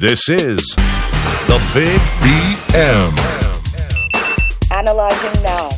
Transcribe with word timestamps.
This 0.00 0.30
is 0.30 0.56
the 1.46 1.60
Big 1.74 2.00
BM, 2.24 3.12
Analyzing 4.72 5.42
now. 5.42 5.68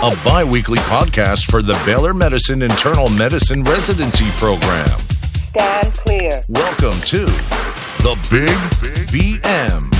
a 0.00 0.16
bi 0.24 0.44
weekly 0.44 0.78
podcast 0.78 1.50
for 1.50 1.60
the 1.60 1.72
Baylor 1.84 2.14
Medicine 2.14 2.62
Internal 2.62 3.08
Medicine 3.08 3.64
Residency 3.64 4.26
Program. 4.38 4.86
Stand 5.48 5.92
clear. 5.94 6.40
Welcome 6.50 7.00
to 7.00 7.26
the 8.04 8.16
Big 8.30 8.54
BM. 9.10 9.90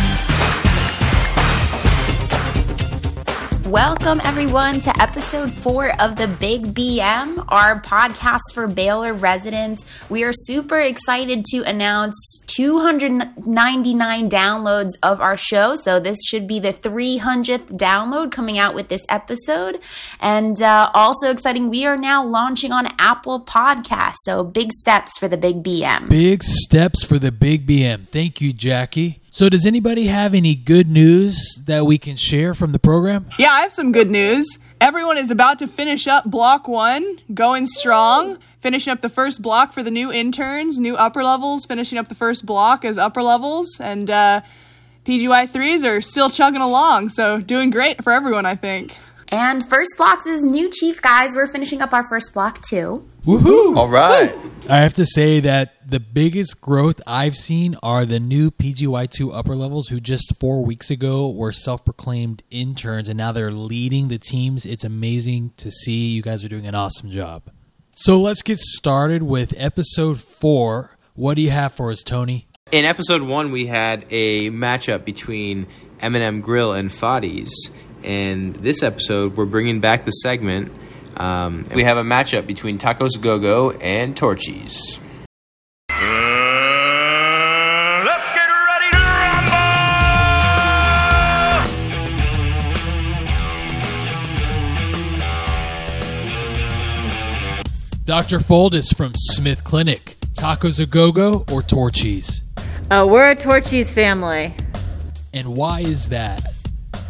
Welcome, 3.69 4.21
everyone, 4.23 4.79
to 4.81 5.03
episode 5.03 5.51
four 5.51 6.01
of 6.01 6.15
the 6.15 6.29
Big 6.29 6.75
BM, 6.75 7.45
our 7.49 7.81
podcast 7.81 8.53
for 8.53 8.69
Baylor 8.69 9.15
residents. 9.15 9.85
We 10.09 10.23
are 10.23 10.33
super 10.33 10.79
excited 10.79 11.45
to 11.47 11.63
announce 11.63 12.44
299 12.57 14.31
downloads 14.31 14.91
of 15.03 15.21
our 15.21 15.37
show. 15.37 15.77
So, 15.77 15.99
this 15.99 16.19
should 16.29 16.47
be 16.47 16.59
the 16.59 16.73
300th 16.73 17.77
download 17.77 18.33
coming 18.33 18.59
out 18.59 18.75
with 18.75 18.89
this 18.89 19.05
episode. 19.09 19.81
And 20.21 20.61
uh, 20.63 20.91
also 20.95 21.31
exciting, 21.31 21.71
we 21.71 21.87
are 21.87 21.97
now 21.97 22.25
launching 22.25 22.73
on 22.73 22.89
Apple 22.99 23.41
Podcasts. 23.41 24.23
So, 24.23 24.45
big 24.45 24.73
steps 24.73 25.19
for 25.19 25.29
the 25.29 25.37
Big 25.37 25.63
BM. 25.63 26.09
Big 26.09 26.43
steps 26.43 27.05
for 27.05 27.19
the 27.19 27.33
Big 27.33 27.67
BM. 27.67 28.09
Thank 28.09 28.41
you, 28.41 28.53
Jackie. 28.53 29.21
So, 29.31 29.49
does 29.49 29.67
anybody 29.67 30.07
have 30.07 30.33
any 30.33 30.55
good 30.55 30.89
news 30.89 31.61
that 31.67 31.87
we 31.87 31.99
can 31.99 32.17
share 32.17 32.55
from 32.55 32.73
the 32.73 32.79
program? 32.79 33.27
Yeah, 33.39 33.51
I 33.51 33.61
have 33.63 33.73
some 33.73 33.91
good 33.91 34.11
news. 34.11 34.59
Everyone 34.81 35.19
is 35.19 35.31
about 35.31 35.61
to 35.61 35.67
finish 35.67 36.07
up 36.07 36.25
block 36.25 36.69
one, 36.69 37.19
going 37.33 37.67
strong, 37.67 38.39
finishing 38.61 38.93
up 38.93 39.01
the 39.01 39.09
first 39.09 39.41
block 39.41 39.73
for 39.73 39.83
the 39.83 39.91
new 39.91 40.13
interns, 40.13 40.79
new 40.79 40.97
upper 40.97 41.23
levels, 41.23 41.65
finishing 41.65 41.97
up 41.97 42.09
the 42.09 42.15
first 42.15 42.45
block 42.45 42.85
as 42.85 42.99
upper 42.99 43.23
levels, 43.23 43.79
and 43.81 44.11
uh, 44.11 44.41
PGY 45.07 45.49
threes 45.49 45.85
are 45.85 46.01
still 46.01 46.29
chugging 46.29 46.61
along. 46.61 47.11
So 47.11 47.41
doing 47.41 47.71
great 47.71 48.03
for 48.03 48.13
everyone, 48.13 48.47
I 48.47 48.57
think. 48.57 48.95
And 49.35 49.69
first 49.69 49.97
blocks 49.97 50.27
is 50.27 50.45
new 50.45 50.71
chief, 50.71 51.03
guys. 51.03 51.35
We're 51.35 51.49
finishing 51.49 51.83
up 51.83 51.93
our 51.93 52.05
first 52.05 52.33
block, 52.33 52.63
too. 52.63 53.05
Woohoo! 53.27 53.77
All 53.77 53.89
right. 53.89 54.33
I 54.71 54.77
have 54.77 54.95
to 54.95 55.05
say 55.05 55.41
that 55.41 55.75
the 55.85 55.99
biggest 55.99 56.61
growth 56.61 57.01
I've 57.05 57.35
seen 57.35 57.75
are 57.83 58.07
the 58.07 58.21
new 58.21 58.53
PGY2 58.53 59.35
upper 59.35 59.57
levels 59.57 59.89
who 59.89 59.99
just 59.99 60.35
four 60.39 60.65
weeks 60.65 60.89
ago 60.89 61.29
were 61.29 61.51
self 61.51 61.85
proclaimed 61.85 62.45
interns 62.53 63.09
and 63.09 63.19
now 63.19 63.33
they're 63.33 63.51
leading 63.51 64.07
the 64.07 64.19
teams. 64.19 64.65
It's 64.65 64.85
amazing 64.85 65.51
to 65.57 65.69
see. 65.69 66.11
You 66.11 66.23
guys 66.23 66.45
are 66.45 66.49
doing 66.49 66.69
an 66.69 66.77
awesome 66.77 67.11
job. 67.11 67.43
So 67.97 68.21
let's 68.21 68.41
get 68.41 68.61
started 68.61 69.25
with 69.25 69.53
episode 69.57 70.21
four. 70.21 70.97
What 71.15 71.35
do 71.35 71.43
you 71.43 71.51
have 71.51 71.73
for 71.73 71.91
us, 71.91 72.05
Tony? 72.05 72.47
In 72.71 72.85
episode 72.85 73.23
one, 73.23 73.51
we 73.51 73.67
had 73.67 74.07
a 74.11 74.51
matchup 74.51 75.05
between 75.05 75.67
Eminem 75.99 76.41
Grill 76.41 76.73
and 76.73 76.89
Fadi's. 76.89 77.73
And 78.05 78.55
this 78.57 78.83
episode, 78.83 79.37
we're 79.37 79.47
bringing 79.47 79.81
back 79.81 80.05
the 80.05 80.11
segment. 80.11 80.71
Um, 81.17 81.67
we 81.75 81.85
have 81.85 81.97
a 81.97 82.03
matchup 82.03 82.47
between 82.47 82.77
Tacos 82.79 83.19
Go 83.21 83.39
Go 83.39 83.71
and 83.71 84.15
Torchy's. 84.15 85.01
let's 85.89 86.01
get 88.35 88.47
ready 88.47 88.91
to 88.91 88.99
rumble! 88.99 89.65
Dr. 98.05 98.39
Foldis 98.39 98.95
from 98.95 99.15
Smith 99.17 99.65
Clinic. 99.65 100.17
Tacos 100.35 100.79
a 100.79 100.85
go 100.85 101.11
go 101.11 101.47
or 101.51 101.63
Torchy's? 101.63 102.43
Uh, 102.91 103.07
we're 103.09 103.31
a 103.31 103.35
Torchy's 103.35 103.91
family. 103.91 104.55
And 105.33 105.57
why 105.57 105.81
is 105.81 106.11
that? 106.11 106.54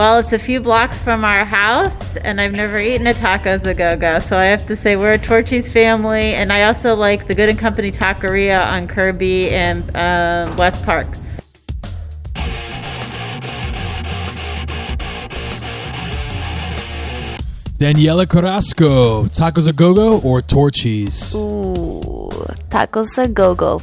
Well, 0.00 0.19
it's 0.19 0.33
a 0.33 0.41
few 0.41 0.59
blocks 0.59 1.00
from 1.00 1.25
our 1.25 1.45
house, 1.45 2.17
and 2.17 2.41
I've 2.41 2.51
never 2.52 2.80
eaten 2.80 3.07
a 3.07 3.14
tacos 3.14 3.64
a 3.64 3.74
go 3.74 3.96
go, 3.96 4.19
so 4.19 4.36
I 4.36 4.46
have 4.46 4.67
to 4.67 4.74
say 4.74 4.96
we're 4.96 5.13
a 5.13 5.19
Torchy's 5.19 5.73
family. 5.73 6.35
And 6.35 6.52
I 6.52 6.64
also 6.64 6.96
like 6.96 7.29
the 7.29 7.35
Goode 7.35 7.51
and 7.51 7.58
Company 7.58 7.92
Taqueria 7.92 8.67
on 8.67 8.89
Kirby 8.89 9.51
and 9.51 9.95
uh, 9.95 10.52
West 10.58 10.85
Park. 10.85 11.07
Daniela 17.79 18.29
Carrasco. 18.29 19.27
Tacos 19.27 19.69
a 19.69 19.73
go 19.73 19.95
go 19.95 20.19
or 20.23 20.42
Torchy's? 20.42 21.33
Ooh, 21.36 22.30
tacos 22.69 23.17
a 23.17 23.29
go 23.29 23.55
go. 23.55 23.80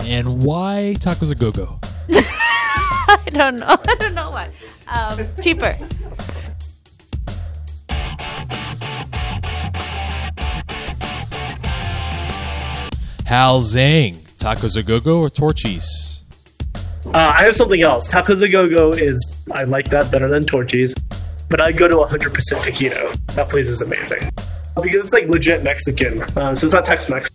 And 0.00 0.42
why 0.42 0.96
tacos 0.98 1.30
a 1.30 1.36
go 1.36 1.52
go? 1.52 1.78
I 2.12 3.18
don't 3.30 3.56
know. 3.56 3.66
I 3.86 3.94
don't 3.94 4.14
know 4.14 4.30
why. 4.32 4.48
Um, 4.88 5.26
cheaper. 5.42 5.76
Hal 13.24 13.60
Zhang. 13.60 14.16
Tacos 14.38 14.76
a 14.76 14.82
go 14.82 15.00
go 15.00 15.20
or 15.20 15.28
Torchy's? 15.30 16.06
Uh, 17.06 17.34
I 17.36 17.44
have 17.44 17.56
something 17.56 17.82
else. 17.82 18.08
Tacos 18.08 18.42
a 18.42 18.48
Go 18.48 18.68
Go 18.68 18.90
is 18.90 19.18
I 19.52 19.64
like 19.64 19.90
that 19.90 20.10
better 20.10 20.28
than 20.28 20.44
Torchy's, 20.44 20.94
but 21.48 21.60
I'd 21.60 21.76
go 21.76 21.88
to 21.88 21.94
100% 21.94 22.30
taquito. 22.30 23.14
That 23.34 23.48
place 23.48 23.68
is 23.68 23.80
amazing 23.80 24.28
because 24.82 25.04
it's 25.04 25.12
like 25.12 25.28
legit 25.28 25.62
Mexican. 25.62 26.22
Uh, 26.36 26.54
so 26.54 26.66
it's 26.66 26.74
not 26.74 26.84
Tex-Mex. 26.84 27.30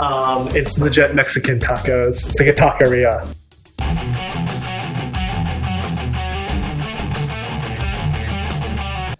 Um, 0.00 0.48
it's 0.48 0.78
legit 0.78 1.14
Mexican 1.14 1.58
tacos. 1.58 2.28
It's 2.28 2.40
like 2.40 2.48
a 2.48 2.52
taqueria. 2.52 3.34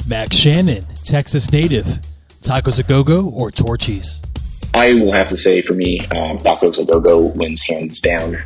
Max 0.08 0.36
Shannon. 0.36 0.86
Texas 1.04 1.52
native. 1.52 1.84
Tacos 2.40 2.78
a 2.78 2.82
go 2.82 3.02
go 3.02 3.28
or 3.28 3.50
Torchy's? 3.50 4.22
I 4.74 4.94
will 4.94 5.12
have 5.12 5.28
to 5.28 5.36
say 5.36 5.60
for 5.60 5.74
me, 5.74 6.00
um, 6.12 6.38
Tacos 6.38 6.78
a 6.78 6.84
Go 6.84 7.00
Go 7.00 7.26
wins 7.34 7.60
hands 7.66 8.00
down. 8.00 8.38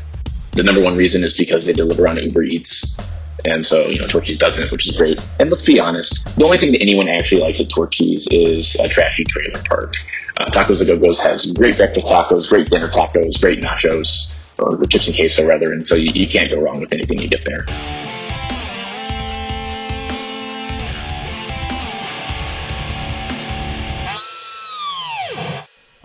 The 0.52 0.62
number 0.62 0.82
one 0.82 0.96
reason 0.96 1.22
is 1.22 1.34
because 1.34 1.66
they 1.66 1.72
deliver 1.72 2.08
on 2.08 2.16
Uber 2.16 2.42
Eats. 2.42 2.98
And 3.44 3.64
so, 3.66 3.88
you 3.88 4.00
know, 4.00 4.06
Torchy's 4.06 4.38
doesn't, 4.38 4.70
which 4.70 4.88
is 4.88 4.96
great. 4.96 5.20
And 5.40 5.50
let's 5.50 5.62
be 5.62 5.78
honest, 5.78 6.24
the 6.36 6.44
only 6.44 6.58
thing 6.58 6.72
that 6.72 6.80
anyone 6.80 7.08
actually 7.08 7.42
likes 7.42 7.60
at 7.60 7.68
Torchy's 7.68 8.26
is 8.30 8.74
a 8.76 8.88
trashy 8.88 9.24
trailer 9.24 9.62
park. 9.64 9.94
Uh, 10.36 10.46
tacos 10.46 10.80
a 10.80 10.84
Go 10.84 10.96
Go's 10.96 11.20
has 11.20 11.52
great 11.52 11.76
breakfast 11.76 12.06
tacos, 12.06 12.48
great 12.48 12.70
dinner 12.70 12.88
tacos, 12.88 13.40
great 13.40 13.60
nachos, 13.60 14.32
or 14.58 14.82
chips 14.86 15.06
and 15.06 15.16
queso 15.16 15.46
rather. 15.46 15.72
And 15.72 15.86
so 15.86 15.94
you, 15.94 16.12
you 16.12 16.26
can't 16.26 16.50
go 16.50 16.60
wrong 16.60 16.80
with 16.80 16.92
anything 16.92 17.18
you 17.18 17.28
get 17.28 17.44
there. 17.44 17.66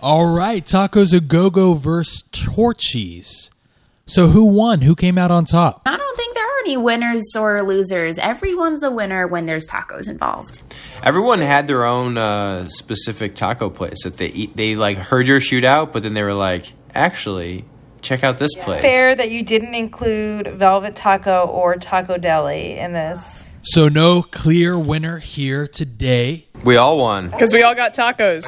All 0.00 0.26
right. 0.26 0.64
Tacos 0.64 1.12
a 1.12 1.20
go 1.20 1.50
go 1.50 1.74
versus 1.74 2.22
Torchy's. 2.32 3.50
So 4.06 4.28
who 4.28 4.44
won? 4.44 4.82
Who 4.82 4.94
came 4.94 5.18
out 5.18 5.30
on 5.30 5.44
top? 5.44 5.82
I 5.84 5.96
don't 5.96 6.16
think 6.16 6.34
there 6.34 6.46
are 6.46 6.58
any 6.60 6.76
winners 6.76 7.24
or 7.36 7.62
losers. 7.62 8.16
Everyone's 8.16 8.82
a 8.82 8.90
winner 8.90 9.26
when 9.26 9.44
there's 9.46 9.66
tacos 9.66 10.08
involved. 10.08 10.62
Everyone 11.02 11.40
had 11.40 11.66
their 11.66 11.84
own 11.84 12.16
uh, 12.16 12.68
specific 12.68 13.34
taco 13.34 13.68
place 13.68 14.04
that 14.04 14.16
they 14.16 14.28
eat. 14.28 14.56
They 14.56 14.76
like 14.76 14.96
heard 14.96 15.28
your 15.28 15.40
shootout, 15.40 15.92
but 15.92 16.02
then 16.04 16.14
they 16.14 16.22
were 16.22 16.32
like, 16.32 16.72
actually, 16.94 17.66
check 18.00 18.24
out 18.24 18.38
this 18.38 18.54
place. 18.54 18.80
fair 18.80 19.14
that 19.14 19.30
you 19.30 19.42
didn't 19.42 19.74
include 19.74 20.46
Velvet 20.46 20.96
Taco 20.96 21.46
or 21.46 21.76
Taco 21.76 22.16
Deli 22.16 22.78
in 22.78 22.92
this. 22.92 23.47
So 23.62 23.88
no 23.88 24.22
clear 24.22 24.78
winner 24.78 25.18
here 25.18 25.66
today. 25.66 26.46
We 26.64 26.76
all 26.76 26.98
won. 26.98 27.30
Because 27.30 27.52
we 27.52 27.62
all 27.62 27.74
got 27.74 27.92
tacos. 27.94 28.44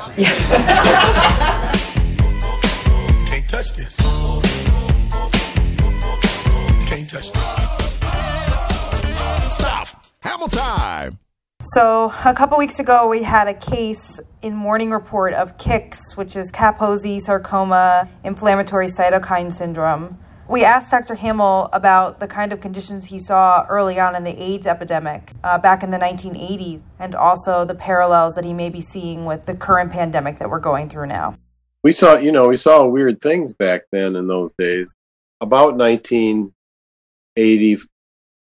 Can't 3.26 3.48
touch 3.48 3.72
this. 3.75 3.97
Can't 6.86 7.10
touch 7.10 7.33
this. 7.33 7.42
Stop. 9.53 9.89
Hammer 10.21 10.48
time. 10.48 11.18
So, 11.63 12.10
a 12.24 12.33
couple 12.33 12.56
weeks 12.56 12.78
ago, 12.78 13.06
we 13.06 13.22
had 13.22 13.47
a 13.47 13.53
case 13.53 14.18
in 14.41 14.54
Morning 14.54 14.91
Report 14.91 15.34
of 15.34 15.59
KICS, 15.59 16.16
which 16.16 16.34
is 16.34 16.51
Kaposi 16.51 17.21
sarcoma 17.21 18.09
inflammatory 18.24 18.86
cytokine 18.86 19.53
syndrome. 19.53 20.16
We 20.51 20.65
asked 20.65 20.91
Dr. 20.91 21.15
Hamill 21.15 21.69
about 21.73 22.19
the 22.19 22.27
kind 22.27 22.53
of 22.53 22.61
conditions 22.61 23.07
he 23.07 23.21
saw 23.21 23.65
early 23.69 24.01
on 24.01 24.17
in 24.17 24.25
the 24.25 24.43
AIDS 24.43 24.67
epidemic 24.67 25.31
uh, 25.45 25.59
back 25.59 25.85
in 25.85 25.93
the 25.93 25.99
1980s, 25.99 26.83
and 26.99 27.15
also 27.15 27.65
the 27.65 27.77
parallels 27.77 28.35
that 28.35 28.45
he 28.45 28.53
may 28.53 28.69
be 28.69 28.81
seeing 28.81 29.27
with 29.27 29.47
the 29.47 29.55
current 29.55 29.93
pandemic 29.93 30.39
that 30.39 30.51
we're 30.51 30.59
going 30.59 30.89
through 30.89 31.07
now. 31.07 31.37
we 31.85 31.93
saw 31.93 32.17
you 32.17 32.33
know 32.33 32.49
we 32.49 32.57
saw 32.57 32.85
weird 32.85 33.21
things 33.21 33.55
back 33.55 33.83
then 33.93 34.17
in 34.17 34.27
those 34.27 34.53
days 34.59 34.93
about 35.41 35.77
1980 35.77 37.77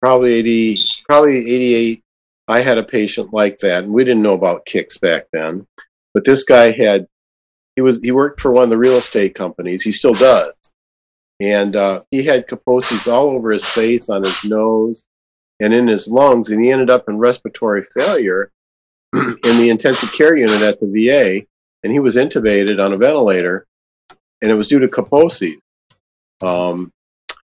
probably 0.00 0.34
80 0.34 0.78
probably 1.08 1.38
88 1.38 2.04
i 2.46 2.60
had 2.60 2.78
a 2.78 2.84
patient 2.84 3.32
like 3.32 3.58
that 3.58 3.82
and 3.82 3.92
we 3.92 4.04
didn't 4.04 4.22
know 4.22 4.34
about 4.34 4.64
KICS 4.64 5.00
back 5.00 5.24
then 5.32 5.66
but 6.14 6.24
this 6.24 6.44
guy 6.44 6.70
had 6.70 7.08
he 7.74 7.82
was 7.82 7.98
he 8.00 8.12
worked 8.12 8.40
for 8.40 8.52
one 8.52 8.62
of 8.62 8.70
the 8.70 8.78
real 8.78 8.96
estate 8.96 9.34
companies 9.34 9.82
he 9.82 9.90
still 9.90 10.14
does 10.14 10.52
and 11.40 11.76
uh, 11.76 12.02
he 12.10 12.24
had 12.24 12.46
Kaposi's 12.46 13.06
all 13.06 13.28
over 13.28 13.52
his 13.52 13.64
face, 13.64 14.08
on 14.08 14.22
his 14.22 14.44
nose, 14.44 15.08
and 15.60 15.72
in 15.72 15.86
his 15.86 16.08
lungs, 16.08 16.50
and 16.50 16.62
he 16.62 16.70
ended 16.70 16.90
up 16.90 17.08
in 17.08 17.18
respiratory 17.18 17.82
failure 17.82 18.50
in 19.14 19.58
the 19.58 19.68
intensive 19.70 20.12
care 20.12 20.36
unit 20.36 20.62
at 20.62 20.80
the 20.80 20.86
VA, 20.86 21.46
and 21.82 21.92
he 21.92 21.98
was 21.98 22.16
intubated 22.16 22.82
on 22.82 22.92
a 22.92 22.98
ventilator, 22.98 23.66
and 24.42 24.50
it 24.50 24.54
was 24.54 24.68
due 24.68 24.78
to 24.78 24.88
Kaposi. 24.88 25.54
Um, 26.42 26.92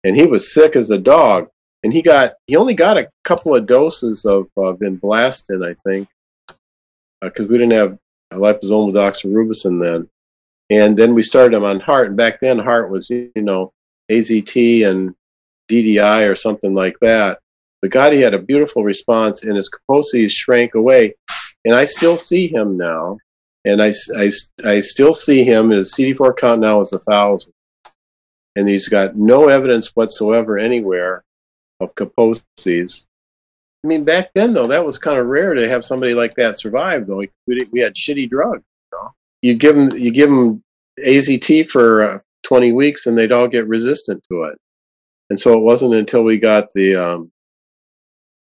and 0.04 0.16
he 0.16 0.26
was 0.26 0.52
sick 0.52 0.76
as 0.76 0.90
a 0.90 0.98
dog, 0.98 1.48
and 1.82 1.92
he 1.92 2.02
got 2.02 2.34
he 2.46 2.56
only 2.56 2.75
got 2.75 2.98
a 2.98 3.08
couple 3.25 3.54
of 3.54 3.66
doses 3.66 4.25
of 4.25 4.46
uh, 4.56 4.72
vinblastine, 4.75 5.69
I 5.69 5.75
think, 5.75 6.08
because 7.20 7.48
we 7.48 7.58
didn't 7.58 7.75
have 7.75 7.98
liposomal 8.32 8.92
doxorubicin 8.92 9.80
then. 9.80 10.08
And 10.70 10.97
then 10.97 11.15
we 11.15 11.23
started 11.23 11.56
him 11.56 11.65
on 11.65 11.81
HAART, 11.81 12.09
and 12.09 12.17
back 12.17 12.41
then 12.41 12.59
HAART 12.59 12.91
was 12.91 13.09
you 13.11 13.31
know 13.37 13.73
AZT 14.11 14.87
and 14.87 15.15
DDI 15.70 16.31
or 16.31 16.35
something 16.35 16.75
like 16.75 16.99
that. 17.00 17.38
But 17.81 17.91
God, 17.91 18.12
he 18.12 18.20
had 18.20 18.35
a 18.35 18.38
beautiful 18.38 18.82
response, 18.82 19.44
and 19.44 19.56
his 19.56 19.70
Kaposi 19.70 20.31
shrank 20.31 20.75
away. 20.75 21.15
And 21.65 21.76
I 21.76 21.85
still 21.85 22.17
see 22.17 22.49
him 22.49 22.76
now, 22.76 23.19
and 23.65 23.82
I, 23.82 23.93
I, 24.17 24.31
I 24.65 24.81
still 24.81 25.12
see 25.12 25.44
him. 25.44 25.70
His 25.70 25.94
CD4 25.94 26.37
count 26.37 26.61
now 26.61 26.81
is 26.81 26.93
a 26.93 26.99
thousand, 26.99 27.53
and 28.56 28.69
he's 28.69 28.88
got 28.88 29.17
no 29.17 29.49
evidence 29.49 29.94
whatsoever 29.94 30.59
anywhere 30.59 31.25
of 31.81 31.94
Kaposi's. 31.94 33.06
I 33.85 33.87
mean, 33.87 34.05
back 34.05 34.31
then 34.35 34.53
though, 34.53 34.67
that 34.67 34.85
was 34.85 34.99
kind 34.99 35.19
of 35.21 35.26
rare 35.26 35.55
to 35.55 35.69
have 35.69 35.85
somebody 35.85 36.14
like 36.14 36.35
that 36.35 36.59
survive. 36.59 37.06
Though 37.06 37.19
we, 37.19 37.31
we 37.71 37.81
had 37.81 37.94
shitty 37.94 38.29
drugs. 38.29 38.64
You, 39.43 39.55
give 39.55 39.75
them 39.76 39.90
you 39.93 40.11
give 40.12 40.31
them 40.31 40.62
AZT 41.05 41.69
for 41.69 42.02
uh, 42.02 42.19
20 42.44 42.73
weeks, 42.73 43.06
and 43.06 43.17
they'd 43.17 43.32
all 43.32 43.49
get 43.49 43.69
resistant 43.69 44.23
to 44.31 44.44
it. 44.44 44.58
And 45.31 45.38
so 45.38 45.55
it 45.55 45.61
wasn't 45.61 45.94
until 45.94 46.25
we 46.25 46.38
got 46.38 46.70
the 46.75 46.96
um, 46.96 47.31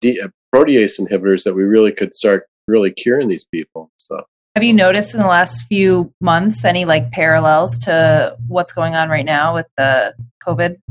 uh, 0.03 0.27
protease 0.53 0.99
inhibitors 0.99 1.43
that 1.43 1.53
we 1.53 1.63
really 1.63 1.91
could 1.91 2.15
start 2.15 2.47
really 2.67 2.91
curing 2.91 3.27
these 3.27 3.45
people. 3.45 3.91
So. 3.97 4.23
Have 4.55 4.63
you 4.63 4.73
noticed 4.73 5.13
in 5.13 5.19
the 5.19 5.27
last 5.27 5.67
few 5.67 6.13
months 6.21 6.65
any 6.65 6.85
like 6.85 7.11
parallels 7.11 7.77
to 7.79 8.35
what's 8.47 8.73
going 8.73 8.95
on 8.95 9.09
right 9.09 9.25
now 9.25 9.55
with 9.55 9.67
the 9.77 10.13
COVID? 10.43 10.81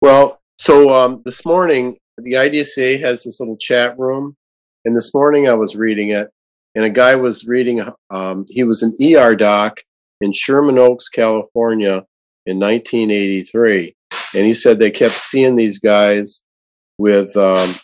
Well, 0.00 0.40
so 0.58 0.94
um, 0.94 1.22
this 1.24 1.44
morning 1.44 1.98
the 2.18 2.32
IDSA 2.34 3.00
has 3.00 3.24
this 3.24 3.40
little 3.40 3.56
chat 3.56 3.98
room, 3.98 4.36
and 4.84 4.96
this 4.96 5.14
morning 5.14 5.48
I 5.48 5.54
was 5.54 5.76
reading 5.76 6.10
it, 6.10 6.30
and 6.74 6.84
a 6.84 6.90
guy 6.90 7.14
was 7.16 7.46
reading. 7.46 7.84
Um, 8.10 8.46
he 8.48 8.64
was 8.64 8.82
an 8.82 8.96
ER 9.02 9.34
doc 9.34 9.80
in 10.20 10.32
Sherman 10.32 10.78
Oaks, 10.78 11.08
California, 11.08 12.04
in 12.46 12.58
1983, 12.58 13.94
and 14.34 14.46
he 14.46 14.54
said 14.54 14.78
they 14.78 14.90
kept 14.90 15.12
seeing 15.12 15.56
these 15.56 15.78
guys 15.78 16.42
with 16.98 17.36
um, 17.36 17.74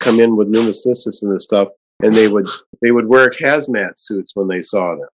come 0.00 0.20
in 0.20 0.36
with 0.36 0.52
pneumocystis 0.52 1.22
and 1.22 1.34
this 1.34 1.44
stuff, 1.44 1.68
and 2.02 2.14
they 2.14 2.28
would 2.28 2.46
they 2.82 2.92
would 2.92 3.06
wear 3.06 3.30
hazmat 3.30 3.92
suits 3.96 4.32
when 4.34 4.48
they 4.48 4.62
saw 4.62 4.94
them, 4.94 5.08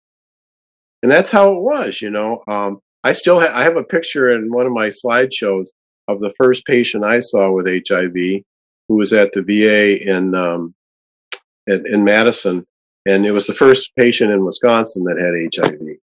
and 1.03 1.11
that's 1.11 1.31
how 1.31 1.55
it 1.55 1.61
was. 1.61 2.03
You 2.03 2.11
know, 2.11 2.43
um, 2.47 2.81
I 3.05 3.13
still 3.13 3.41
ha- 3.41 3.53
I 3.55 3.63
have 3.63 3.77
a 3.77 3.85
picture 3.85 4.31
in 4.33 4.53
one 4.53 4.67
of 4.67 4.73
my 4.73 4.89
slideshows 4.89 5.69
of 6.09 6.21
the 6.21 6.35
first 6.37 6.67
patient 6.67 7.05
I 7.05 7.21
saw 7.21 7.51
with 7.51 7.67
HIV, 7.67 8.43
who 8.89 8.97
was 8.97 9.13
at 9.13 9.33
the 9.33 9.43
VA 9.43 10.09
in 10.09 10.35
um, 10.35 10.75
in, 11.67 11.87
in 11.87 12.05
Madison, 12.05 12.67
and 13.07 13.27
it 13.27 13.33
was 13.33 13.47
the 13.47 13.53
first 13.53 13.95
patient 13.97 14.31
in 14.31 14.45
Wisconsin 14.45 15.05
that 15.05 15.19
had 15.19 15.65
HIV. 15.65 15.97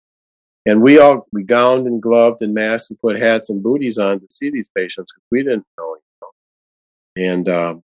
And 0.65 0.81
we 0.81 0.99
all 0.99 1.25
we 1.31 1.43
gowned 1.43 1.87
and 1.87 2.01
gloved 2.01 2.41
and 2.41 2.53
masked 2.53 2.91
and 2.91 2.99
put 2.99 3.19
hats 3.19 3.49
and 3.49 3.63
booties 3.63 3.97
on 3.97 4.19
to 4.19 4.27
see 4.29 4.49
these 4.49 4.69
patients 4.69 5.13
because 5.13 5.27
we 5.31 5.43
didn't 5.43 5.65
know. 5.77 5.95
Know. 6.21 6.29
And 7.15 7.49
um, 7.49 7.83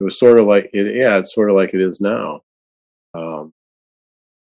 it 0.00 0.04
was 0.04 0.18
sort 0.18 0.38
of 0.38 0.46
like 0.46 0.70
it. 0.72 0.94
Yeah, 0.94 1.18
it's 1.18 1.34
sort 1.34 1.50
of 1.50 1.56
like 1.56 1.74
it 1.74 1.80
is 1.80 2.00
now. 2.00 2.42
Um, 3.14 3.52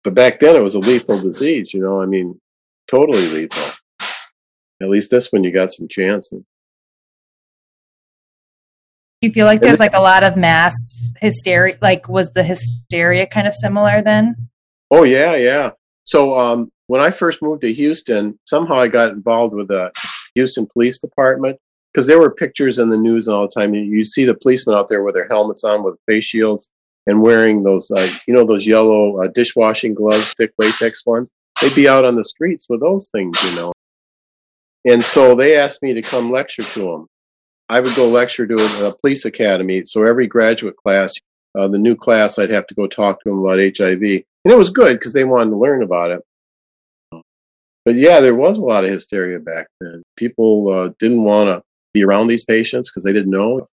but 0.02 0.14
back 0.14 0.40
then, 0.40 0.56
it 0.56 0.62
was 0.62 0.74
a 0.74 0.80
lethal 0.80 1.20
disease. 1.20 1.72
You 1.72 1.80
know, 1.80 2.02
I 2.02 2.06
mean, 2.06 2.40
totally 2.88 3.28
lethal. 3.28 3.74
At 4.82 4.88
least 4.88 5.10
this 5.10 5.30
one, 5.30 5.44
you 5.44 5.52
got 5.52 5.70
some 5.70 5.88
chances. 5.88 6.42
You 9.20 9.30
feel 9.30 9.46
like 9.46 9.60
there's 9.60 9.80
like 9.80 9.94
a 9.94 10.00
lot 10.00 10.24
of 10.24 10.36
mass 10.36 10.74
hysteria? 11.20 11.76
Like, 11.82 12.08
was 12.08 12.32
the 12.32 12.42
hysteria 12.42 13.26
kind 13.26 13.46
of 13.46 13.54
similar 13.54 14.02
then? 14.02 14.48
Oh 14.90 15.04
yeah, 15.04 15.36
yeah. 15.36 15.70
So 16.04 16.38
um, 16.38 16.70
when 16.86 17.00
I 17.00 17.10
first 17.10 17.42
moved 17.42 17.62
to 17.62 17.72
Houston, 17.72 18.38
somehow 18.46 18.74
I 18.74 18.88
got 18.88 19.10
involved 19.10 19.54
with 19.54 19.68
the 19.68 19.92
Houston 20.34 20.66
Police 20.66 20.98
Department 20.98 21.58
because 21.92 22.06
there 22.06 22.18
were 22.18 22.34
pictures 22.34 22.78
in 22.78 22.90
the 22.90 22.98
news 22.98 23.28
all 23.28 23.42
the 23.42 23.48
time. 23.48 23.74
You, 23.74 23.82
you 23.82 24.04
see 24.04 24.24
the 24.24 24.36
policemen 24.36 24.76
out 24.76 24.88
there 24.88 25.02
with 25.02 25.14
their 25.14 25.28
helmets 25.28 25.64
on, 25.64 25.82
with 25.82 25.96
face 26.06 26.24
shields, 26.24 26.68
and 27.06 27.22
wearing 27.22 27.62
those, 27.62 27.90
uh, 27.90 28.08
you 28.26 28.34
know, 28.34 28.44
those 28.44 28.66
yellow 28.66 29.22
uh, 29.22 29.28
dishwashing 29.28 29.94
gloves, 29.94 30.34
thick 30.34 30.52
latex 30.58 31.04
ones. 31.04 31.30
They'd 31.60 31.74
be 31.74 31.88
out 31.88 32.04
on 32.04 32.16
the 32.16 32.24
streets 32.24 32.66
with 32.68 32.80
those 32.80 33.10
things, 33.10 33.38
you 33.50 33.56
know. 33.56 33.72
And 34.86 35.02
so 35.02 35.34
they 35.34 35.58
asked 35.58 35.82
me 35.82 35.92
to 35.92 36.02
come 36.02 36.30
lecture 36.30 36.62
to 36.62 36.80
them. 36.80 37.06
I 37.70 37.78
would 37.78 37.94
go 37.94 38.08
lecture 38.08 38.48
to 38.48 38.88
a, 38.88 38.92
police 38.92 39.24
academy. 39.24 39.84
So 39.84 40.04
every 40.04 40.26
graduate 40.26 40.76
class, 40.76 41.14
uh, 41.56 41.68
the 41.68 41.78
new 41.78 41.94
class, 41.94 42.36
I'd 42.36 42.50
have 42.50 42.66
to 42.66 42.74
go 42.74 42.88
talk 42.88 43.22
to 43.22 43.28
them 43.28 43.38
about 43.38 43.60
HIV. 43.60 44.02
And 44.02 44.52
it 44.52 44.58
was 44.58 44.70
good 44.70 44.98
because 44.98 45.12
they 45.12 45.22
wanted 45.22 45.50
to 45.50 45.56
learn 45.56 45.84
about 45.84 46.10
it. 46.10 47.22
But 47.84 47.94
yeah, 47.94 48.20
there 48.20 48.34
was 48.34 48.58
a 48.58 48.64
lot 48.64 48.84
of 48.84 48.90
hysteria 48.90 49.38
back 49.38 49.68
then. 49.80 50.02
People 50.16 50.72
uh, 50.72 50.92
didn't 50.98 51.22
want 51.22 51.48
to 51.48 51.62
be 51.94 52.02
around 52.02 52.26
these 52.26 52.44
patients 52.44 52.90
because 52.90 53.04
they 53.04 53.12
didn't 53.12 53.30
know. 53.30 53.68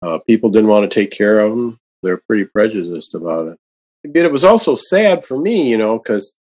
Uh, 0.00 0.20
people 0.26 0.48
didn't 0.48 0.70
want 0.70 0.90
to 0.90 1.00
take 1.00 1.10
care 1.10 1.40
of 1.40 1.50
them. 1.50 1.76
They're 2.02 2.22
pretty 2.26 2.46
prejudiced 2.46 3.14
about 3.14 3.48
it. 3.48 3.58
But 4.02 4.24
it 4.24 4.32
was 4.32 4.44
also 4.44 4.74
sad 4.74 5.26
for 5.26 5.38
me, 5.38 5.68
you 5.68 5.76
know, 5.76 5.98
because 5.98 6.34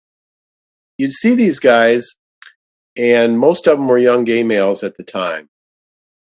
you'd 0.98 1.12
see 1.12 1.36
these 1.36 1.60
guys, 1.60 2.16
and 2.96 3.38
most 3.38 3.68
of 3.68 3.78
them 3.78 3.90
were 3.90 3.98
young 3.98 4.24
gay 4.24 4.44
males 4.44 4.82
at 4.82 4.96
the 4.96 5.04
time 5.04 5.50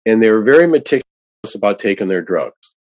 and 0.08 0.24
they 0.24 0.32
were 0.32 0.42
very 0.42 0.68
meticulous 0.68 1.04
about 1.54 1.80
taking 1.80 2.08
their 2.08 2.22
drugs. 2.22 2.76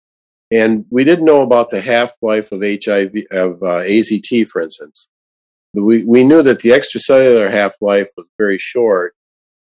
And 0.49 0.85
we 0.89 1.03
didn't 1.03 1.25
know 1.25 1.41
about 1.41 1.69
the 1.69 1.81
half 1.81 2.13
life 2.21 2.53
of 2.53 2.61
HIV, 2.61 3.11
of 3.31 3.61
uh, 3.61 3.83
AZT, 3.83 4.47
for 4.47 4.61
instance. 4.61 5.09
We, 5.73 6.05
we 6.05 6.23
knew 6.23 6.41
that 6.41 6.59
the 6.59 6.69
extracellular 6.69 7.51
half 7.51 7.75
life 7.81 8.07
was 8.15 8.25
very 8.37 8.57
short. 8.57 9.13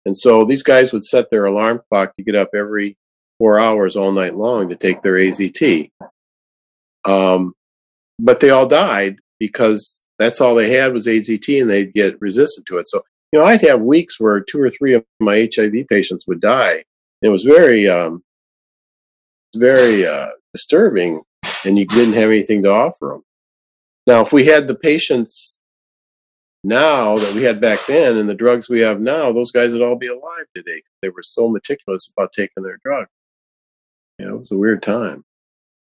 And 0.04 0.16
so 0.16 0.44
these 0.44 0.62
guys 0.62 0.92
would 0.92 1.02
set 1.02 1.30
their 1.30 1.46
alarm 1.46 1.80
clock 1.88 2.14
to 2.16 2.22
get 2.22 2.34
up 2.34 2.50
every 2.54 2.98
four 3.38 3.58
hours 3.58 3.96
all 3.96 4.12
night 4.12 4.36
long 4.36 4.68
to 4.68 4.76
take 4.76 5.00
their 5.00 5.14
AZT. 5.14 5.90
Um, 7.06 7.54
but 8.18 8.40
they 8.40 8.50
all 8.50 8.66
died 8.66 9.16
because 9.40 10.04
that's 10.18 10.42
all 10.42 10.54
they 10.54 10.70
had 10.70 10.92
was 10.92 11.06
AZT 11.06 11.60
and 11.60 11.70
they'd 11.70 11.94
get 11.94 12.20
resistant 12.20 12.66
to 12.66 12.76
it. 12.76 12.86
So, 12.86 13.02
you 13.32 13.40
know, 13.40 13.46
I'd 13.46 13.62
have 13.62 13.80
weeks 13.80 14.20
where 14.20 14.40
two 14.40 14.60
or 14.60 14.68
three 14.68 14.92
of 14.92 15.04
my 15.20 15.48
HIV 15.54 15.88
patients 15.88 16.26
would 16.28 16.40
die 16.42 16.84
it 17.26 17.30
was 17.30 17.44
very, 17.44 17.88
um, 17.88 18.22
very 19.56 20.06
uh, 20.06 20.28
disturbing, 20.54 21.22
and 21.64 21.78
you 21.78 21.86
didn't 21.86 22.14
have 22.14 22.30
anything 22.30 22.62
to 22.62 22.70
offer 22.70 23.08
them. 23.12 23.24
Now, 24.06 24.20
if 24.20 24.32
we 24.32 24.46
had 24.46 24.68
the 24.68 24.74
patients 24.74 25.58
now 26.62 27.16
that 27.16 27.34
we 27.34 27.42
had 27.42 27.60
back 27.60 27.78
then 27.86 28.16
and 28.16 28.28
the 28.28 28.34
drugs 28.34 28.68
we 28.68 28.80
have 28.80 29.00
now, 29.00 29.32
those 29.32 29.50
guys 29.50 29.72
would 29.72 29.82
all 29.82 29.96
be 29.96 30.08
alive 30.08 30.46
today. 30.54 30.82
They 31.02 31.08
were 31.08 31.22
so 31.22 31.48
meticulous 31.48 32.12
about 32.16 32.32
taking 32.32 32.62
their 32.62 32.78
drug. 32.84 33.06
Know, 34.18 34.36
it 34.36 34.38
was 34.38 34.52
a 34.52 34.58
weird 34.58 34.82
time. 34.82 35.24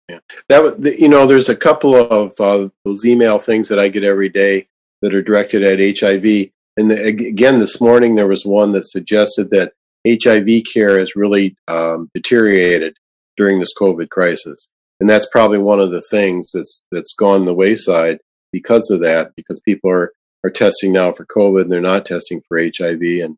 Yeah. 0.08 0.20
That 0.48 0.62
was, 0.62 0.98
you 0.98 1.08
know, 1.08 1.26
there's 1.26 1.48
a 1.48 1.56
couple 1.56 1.94
of 1.94 2.32
uh, 2.40 2.68
those 2.84 3.04
email 3.04 3.38
things 3.38 3.68
that 3.68 3.78
I 3.78 3.88
get 3.88 4.04
every 4.04 4.28
day 4.28 4.68
that 5.02 5.14
are 5.14 5.22
directed 5.22 5.62
at 5.62 5.98
HIV. 5.98 6.50
And 6.76 6.90
the, 6.90 7.04
again, 7.04 7.58
this 7.58 7.80
morning 7.80 8.14
there 8.14 8.28
was 8.28 8.46
one 8.46 8.72
that 8.72 8.86
suggested 8.86 9.50
that 9.50 9.74
HIV 10.06 10.62
care 10.72 10.98
has 10.98 11.14
really 11.14 11.56
um, 11.68 12.10
deteriorated 12.14 12.96
during 13.36 13.60
this 13.60 13.74
COVID 13.78 14.08
crisis, 14.10 14.68
and 15.00 15.08
that's 15.08 15.28
probably 15.30 15.58
one 15.58 15.80
of 15.80 15.90
the 15.90 16.02
things 16.10 16.52
that's 16.52 16.86
that's 16.90 17.14
gone 17.14 17.44
the 17.44 17.54
wayside 17.54 18.18
because 18.52 18.90
of 18.90 19.00
that. 19.00 19.32
Because 19.36 19.60
people 19.60 19.90
are 19.90 20.12
are 20.44 20.50
testing 20.50 20.92
now 20.92 21.12
for 21.12 21.24
COVID, 21.26 21.62
and 21.62 21.72
they're 21.72 21.80
not 21.80 22.04
testing 22.04 22.42
for 22.48 22.58
HIV, 22.58 23.00
and 23.00 23.36